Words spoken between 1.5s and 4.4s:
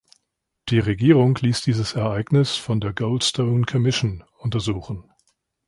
dieses Ereignis von der "Goldstone Commission"